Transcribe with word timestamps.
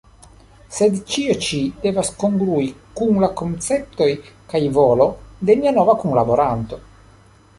Sed 0.77 0.95
ĉio 1.15 1.33
ĉi 1.47 1.59
devas 1.83 2.09
kongrui 2.23 2.71
kun 3.01 3.21
la 3.25 3.29
konceptoj 3.43 4.09
kaj 4.53 4.63
volo 4.79 5.07
de 5.51 5.59
nia 5.63 5.75
nova 5.79 5.97
kunlaboranto. 6.05 6.81